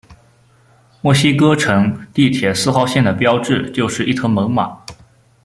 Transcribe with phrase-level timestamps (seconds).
[1.01, 4.75] 墨西哥城地铁四号线的标志就是一头猛犸。